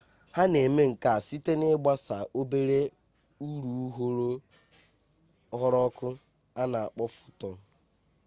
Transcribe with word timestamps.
ha 0.35 0.43
na-eme 0.51 0.83
nkea 0.91 1.15
site 1.27 1.51
na-ịgbasa 1.59 2.15
obere 2.39 2.79
urughuru 3.47 4.29
ọkụ 5.85 6.07
a 6.61 6.63
na 6.71 6.79
akpọ 6.85 7.03
fotọn 7.15 7.55